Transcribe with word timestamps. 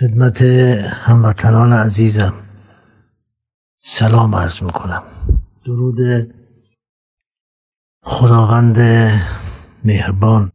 خدمت 0.00 0.42
هموطنان 0.82 1.72
عزیزم. 1.72 2.34
سلام 3.82 4.34
عرض 4.34 4.62
می‌کنم. 4.62 5.02
درود 5.64 5.96
خداوند 8.02 8.78
مهربان 9.84 10.52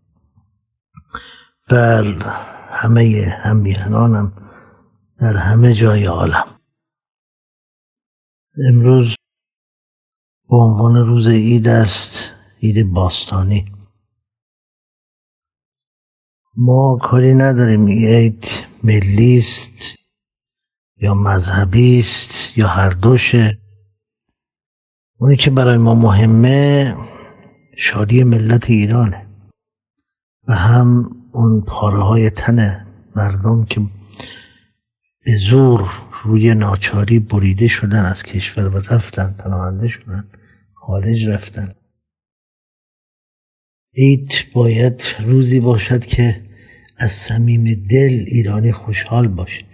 بر 1.69 2.03
همه 2.69 3.33
همیهنانم 3.43 4.33
در 5.19 5.37
همه 5.37 5.73
جای 5.73 6.05
عالم. 6.05 6.59
امروز 8.69 9.15
به 10.49 10.55
عنوان 10.55 11.07
روز 11.07 11.27
عید 11.27 11.67
است 11.67 12.31
عید 12.61 12.93
باستانی. 12.93 13.71
ما 16.57 16.97
کاری 17.01 17.33
نداریم 17.33 17.87
عید. 17.87 18.68
ملی 18.83 19.37
است 19.37 19.99
یا 20.97 21.13
مذهبی 21.13 21.99
است 21.99 22.57
یا 22.57 22.67
هر 22.67 22.89
دوشه. 22.89 23.57
اونی 25.17 25.35
که 25.35 25.49
برای 25.49 25.77
ما 25.77 25.95
مهمه 25.95 26.95
شادی 27.77 28.23
ملت 28.23 28.69
ایرانه. 28.69 29.25
و 30.47 30.53
هم 30.53 31.09
اون 31.31 31.61
پاره 31.61 32.03
های 32.03 32.29
تن 32.29 32.85
مردم 33.15 33.65
که 33.65 33.81
به 35.25 35.35
زور 35.35 35.91
روی 36.23 36.53
ناچاری 36.53 37.19
بریده 37.19 37.67
شدن 37.67 38.05
از 38.05 38.23
کشور 38.23 38.69
و 38.69 38.77
رفتن 38.77 39.35
پناهنده 39.39 39.87
شدن 39.87 40.29
خارج 40.73 41.25
رفتن. 41.25 41.75
عید 43.95 44.31
باید 44.53 45.03
روزی 45.25 45.59
باشد 45.59 46.05
که 46.05 46.48
از 46.99 47.11
صمیم 47.11 47.63
دل 47.89 48.23
ایرانی 48.27 48.71
خوشحال 48.71 49.27
باشه 49.27 49.69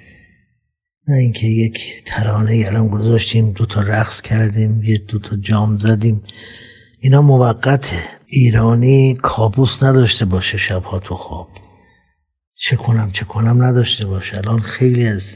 نه 1.07 1.15
اینکه 1.15 1.47
یک 1.47 2.03
ترانه 2.05 2.63
الان 2.65 2.87
گذاشتیم 2.87 3.51
دو 3.51 3.65
تا 3.65 3.81
رقص 3.81 4.21
کردیم 4.21 4.83
یه 4.83 4.97
دو 4.97 5.19
تا 5.19 5.35
جام 5.35 5.79
زدیم. 5.79 6.23
اینا 6.99 7.21
موقته. 7.21 7.99
ایرانی 8.25 9.13
کابوس 9.13 9.83
نداشته 9.83 10.25
باشه 10.25 10.57
شبها 10.57 10.99
تو 10.99 11.15
خواب. 11.15 11.47
چه 12.55 12.75
کنم 12.75 13.11
چه 13.11 13.25
کنم 13.25 13.63
نداشته 13.63 14.05
باشه. 14.05 14.37
الان 14.37 14.59
خیلی 14.59 15.07
از 15.07 15.35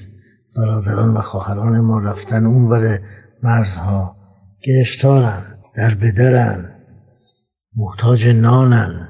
برادران 0.56 1.14
و 1.14 1.22
خواهران 1.22 1.80
ما 1.80 2.00
رفتن 2.00 2.46
اونور 2.46 3.00
مرزها. 3.44 4.16
گرفتارن 4.64 5.44
در 5.76 5.96
بدرن 5.96 6.76
محتاج 7.76 8.28
نانن. 8.28 9.09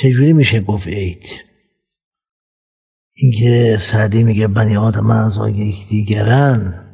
چجوری 0.00 0.32
میشه 0.32 0.60
گفت 0.60 0.88
عید؟ 0.88 1.26
اینکه 3.14 3.76
سعدی 3.80 4.22
میگه 4.22 4.48
بنی 4.48 4.76
آدم 4.76 5.10
اعضای 5.10 5.52
یکدیگرن 5.52 6.84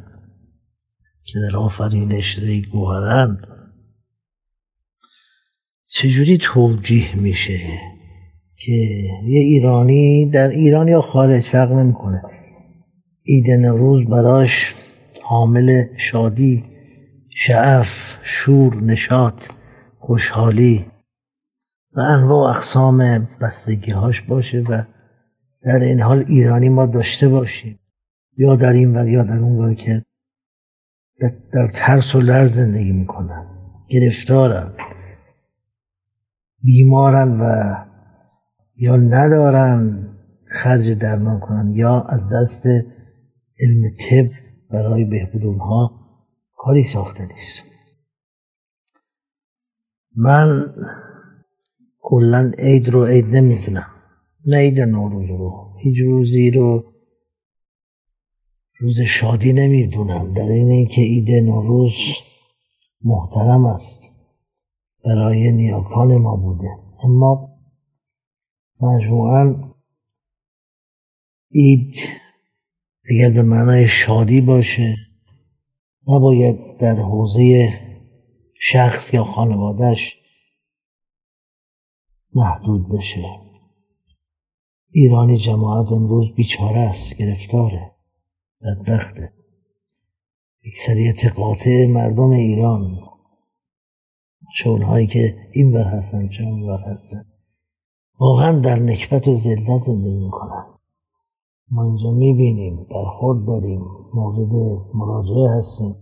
که 1.25 1.39
در 1.49 1.57
آفرینش 1.57 2.39
گوهرن. 2.73 3.39
چجوری 5.89 6.39
توجیه 6.39 7.17
میشه 7.17 7.59
که 8.57 8.73
یه 9.27 9.41
ایرانی 9.41 10.31
در 10.31 10.49
ایران 10.49 10.89
یا 10.89 11.01
خارج 11.01 11.43
فرق 11.43 11.73
نمی‌کنه؟ 11.73 12.23
عید 13.27 13.51
نوروز 13.51 14.07
براش 14.07 14.75
حامل 15.23 15.85
شادی 15.97 16.65
شعف 17.37 18.19
شور 18.23 18.83
نشاط 18.83 19.45
خوشحالی 19.99 20.87
و 21.93 22.01
انواع 22.01 22.51
اقسام 22.51 23.29
بستگی 23.41 23.91
هاش 23.91 24.21
باشه 24.21 24.61
و 24.61 24.83
در 25.63 25.79
این 25.79 26.01
حال 26.01 26.25
ایرانی 26.29 26.69
ما 26.69 26.87
داشته 26.87 27.29
باشیم. 27.29 27.79
یا 28.37 28.57
در 28.57 28.73
این 28.73 28.97
ور 28.97 29.09
یا 29.09 29.23
در 29.23 29.37
اون 29.39 29.59
ور 29.59 29.75
که 29.75 30.05
در 31.53 31.71
ترس 31.75 32.15
و 32.15 32.21
لرز 32.21 32.55
زندگی 32.55 32.93
می‌کنن. 32.93 33.47
گرفتارن. 33.89 34.73
بیمارن 36.63 37.41
و 37.41 37.75
یا 38.77 38.97
ندارن 38.97 40.09
خرج 40.51 40.99
درمان 40.99 41.41
کنن 41.41 41.73
یا 41.75 42.01
از 42.01 42.21
دست 42.33 42.67
علم 43.61 43.97
طب 44.01 44.31
برای 44.71 45.05
بهبود 45.05 45.45
اونها 45.45 45.91
کاری 46.57 46.85
ساخته 46.85 47.27
نیست. 47.27 47.63
من 50.17 50.75
کلا 52.11 52.53
عید 52.59 52.89
رو 52.89 53.05
عید 53.05 53.37
نمی‌دونم. 53.37 53.87
نه 54.47 54.57
عید 54.57 54.81
نوروز 54.81 55.29
رو. 55.29 55.77
هیچ 55.79 55.99
روزی 55.99 56.51
رو 56.51 56.93
روز 58.81 59.01
شادی 59.01 59.53
نمی‌دونم. 59.53 60.33
در 60.33 60.43
این 60.43 60.71
اینکه 60.71 61.01
عید 61.01 61.31
نوروز 61.31 61.93
محترم 63.05 63.67
است. 63.67 64.01
برای 65.05 65.53
نیاکان 65.53 66.17
ما 66.17 66.37
بوده. 66.37 66.69
اما 67.05 67.49
مجموعا 68.81 69.55
عید 71.55 71.95
اگر 73.11 73.31
به 73.31 73.43
معنای 73.43 73.89
شادی 73.89 74.41
باشه 74.41 74.97
نباید 76.09 76.77
در 76.81 76.95
حوزه 76.95 77.73
شخص 78.61 79.15
یا 79.15 79.25
خانوادهش 79.25 80.18
محدود 82.35 82.89
بشه. 82.89 83.41
ایرانی 84.91 85.39
جماعت 85.39 85.93
امروز 85.93 86.35
بیچاره 86.35 86.81
است 86.81 87.15
گرفتاره. 87.15 87.91
بدبخته. 88.63 89.33
اکثریت 90.65 91.27
قاطع 91.37 91.87
مردم 91.87 92.31
ایران. 92.31 92.99
چه 94.59 94.71
اونهایی 94.71 95.07
که 95.07 95.37
این 95.53 95.73
ور 95.77 95.85
هستن 95.85 96.29
چه 96.29 96.43
اون 96.45 96.63
ور 96.63 96.81
هستن. 96.81 97.25
واقعا 98.21 98.59
در 98.59 98.79
نکبت 98.79 99.29
و 99.29 99.37
ذلت 99.37 99.83
زندگی 99.83 100.25
می‌کنن. 100.25 100.67
ما 101.71 101.85
اینجا 101.85 102.11
می‌بینیم 102.11 102.87
خود 103.21 103.47
داریم 103.47 103.81
مورد 104.15 104.83
مراجعه 104.95 105.59
هستیم. 105.59 105.97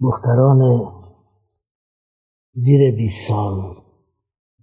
دختران 0.00 0.92
زیر 2.52 2.96
20 2.96 3.28
سال 3.28 3.87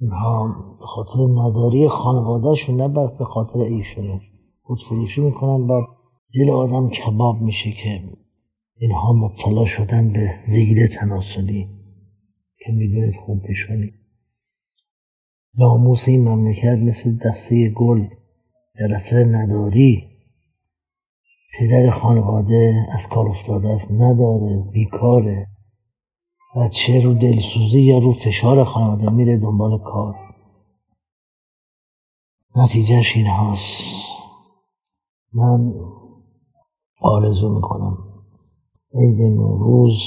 اینها 0.01 0.47
به 0.79 0.85
خاطر 0.85 1.19
نداری 1.41 1.89
خانوادهشون 1.89 2.81
نه 2.81 2.87
به 2.87 3.25
خاطر 3.25 3.59
ایشونه 3.59 4.21
خودفروشی 4.61 5.21
می‌کنن. 5.21 5.67
و 5.67 5.81
دل 6.35 6.49
آدم 6.49 6.89
کباب 6.89 7.41
میشه 7.41 7.71
که 7.83 8.03
اینها 8.77 9.13
مبتلا 9.13 9.65
شدن 9.65 10.13
به 10.13 10.33
زیگل 10.45 10.87
تناسلی. 10.87 11.69
که 12.57 12.71
می‌دونید 12.71 13.13
خوب 13.25 13.41
پیشونی. 13.41 13.91
ناموس 15.57 16.07
این 16.07 16.27
مملکت 16.27 16.77
مثل 16.77 17.17
دسته 17.17 17.69
گل 17.69 18.07
در 18.79 18.93
اثر 18.95 19.23
نداری. 19.23 20.03
پدر 21.59 21.89
خانواده 21.89 22.87
از 22.91 23.07
کار 23.07 23.27
افتاده 23.29 23.67
است 23.67 23.91
نداره 23.91 24.63
بیکاره. 24.73 25.47
بچه 26.55 27.01
رو 27.01 27.13
دلسوزی 27.13 27.81
یا 27.81 27.97
رو 27.97 28.13
فشار 28.13 28.65
خانواده 28.65 29.09
میره 29.09 29.37
دنبال 29.37 29.77
کار. 29.77 30.15
نتیجهش 32.55 33.15
این 33.15 33.27
هاست. 33.27 34.05
من 35.33 35.73
آرزو 37.01 37.49
می‌کنم 37.55 37.97
عید 38.93 39.21
نوروز 39.21 39.99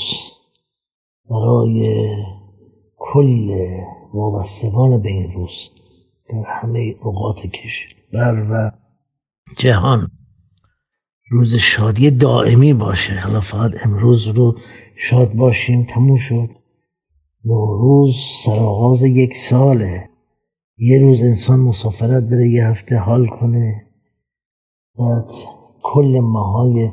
برای 1.31 2.09
کل 2.97 3.51
وابستگان 4.15 5.03
به 5.03 5.09
این 5.09 5.33
روز 5.33 5.71
در 6.29 6.45
همه 6.47 6.95
اوقات 7.03 7.47
کشور 7.47 8.47
و 8.51 8.71
جهان 9.57 10.09
روز 11.31 11.55
شادی 11.55 12.11
دائمی 12.11 12.73
باشه. 12.73 13.21
حالا 13.21 13.41
فقط 13.41 13.71
امروز 13.85 14.27
رو 14.27 14.59
شاد 14.97 15.33
باشیم 15.33 15.87
تموم 15.95 16.19
شد. 16.19 16.49
نوروز 17.45 18.17
سرآغاز 18.45 19.03
یک 19.03 19.35
ساله. 19.35 20.09
یه 20.79 21.01
روز 21.01 21.21
انسان 21.21 21.61
مسافرت 21.61 22.23
بره 22.23 22.49
یه 22.49 22.67
هفته 22.67 22.99
حال 22.99 23.27
کنه. 23.27 23.87
بعد 24.99 25.29
کل 25.83 26.21
ماهای 26.23 26.91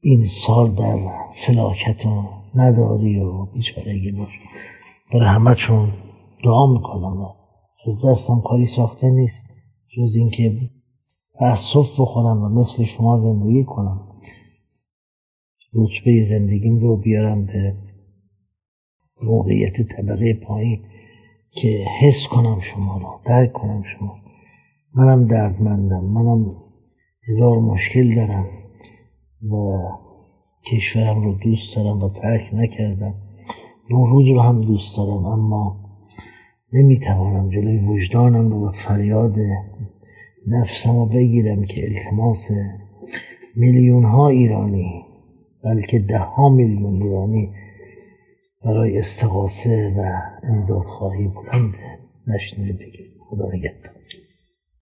این 0.00 0.26
سال 0.26 0.74
در 0.74 0.98
فلاکت 1.46 2.06
و 2.06 2.22
نداری 2.54 3.20
و 3.20 3.44
بیچارگی 3.44 4.12
باشه 4.12 4.38
برای 5.12 5.26
همه 5.26 5.54
چون 5.54 5.88
دعا 6.44 6.72
می‌کنم. 6.72 7.20
از 7.86 7.98
دستم 8.04 8.40
کاری 8.48 8.66
ساخته 8.66 9.10
نیست. 9.10 9.44
جز 9.96 10.14
اینکه 10.14 10.70
صف 11.40 12.00
بخورم 12.00 12.42
و 12.42 12.48
مثل 12.48 12.84
شما 12.84 13.18
زندگی 13.18 13.64
کنم. 13.64 14.00
رتبه 15.74 16.24
زندگیم 16.24 16.78
رو 16.78 16.96
بیارم 16.96 17.46
به 17.46 17.74
موقعیت 19.22 19.82
طبقه 19.82 20.34
پایین 20.34 20.84
که 21.50 21.84
حس 22.00 22.26
کنم 22.26 22.60
شما 22.60 22.98
رو 22.98 23.20
درک 23.26 23.52
کنم 23.52 23.82
شما 23.82 24.16
منم 24.94 25.26
دردمندم 25.26 26.04
منم 26.04 26.56
هزار 27.28 27.58
مشکل 27.58 28.14
دارم 28.14 28.46
و 29.50 29.78
کشورم 30.72 31.24
رو 31.24 31.32
دوست 31.32 31.76
دارم 31.76 32.02
و 32.02 32.08
ترک 32.08 32.54
نکردم. 32.54 33.14
نوروز 33.90 34.26
رو 34.26 34.40
هم 34.40 34.60
دوست 34.60 34.96
دارم 34.96 35.24
اما 35.24 35.80
نمی‌توانم 36.72 37.50
جلوی 37.50 37.78
وجدانم 37.78 38.50
رو 38.50 38.68
و 38.68 38.72
فریاد 38.72 39.34
نفسم 40.46 40.96
رو 40.96 41.06
بگیرم 41.06 41.64
که 41.64 41.84
التماس 41.84 42.48
میلیون 43.56 44.04
ها 44.04 44.28
ایرانی 44.28 45.04
بلکه 45.64 45.98
ده 45.98 46.18
ها 46.18 46.48
میلیون 46.48 47.02
ایرانی 47.02 47.50
برای 48.64 48.98
استقاسه 48.98 49.94
و 49.96 50.20
امداد 50.42 50.84
خواهی 50.84 51.28
بلند 51.28 51.74
نشنیده 52.26 52.72
بگیر 52.72 53.10
خدا 53.20 53.46
نگهدار. 53.46 53.94